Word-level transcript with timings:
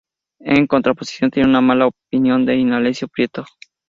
En 0.39 0.65
contraposición, 0.65 1.29
tenía 1.29 1.47
una 1.47 1.61
mala 1.61 1.85
opinión 1.85 2.43
de 2.43 2.55
Indalecio 2.55 3.07
Prieto. 3.07 3.45